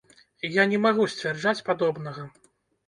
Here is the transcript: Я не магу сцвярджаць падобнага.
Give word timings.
Я 0.55 0.63
не 0.71 0.79
магу 0.87 1.07
сцвярджаць 1.13 1.65
падобнага. 1.71 2.29